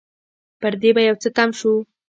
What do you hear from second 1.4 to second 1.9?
شو.